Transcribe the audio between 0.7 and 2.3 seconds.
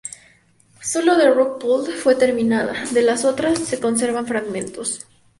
Solo "The Rock Pool" fue